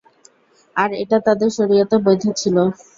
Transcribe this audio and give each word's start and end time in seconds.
আর 0.75 0.89
এটা 1.01 1.17
তাদের 1.27 1.49
শরীয়তে 1.57 1.97
বৈধ 2.05 2.23
ছিল। 2.39 2.55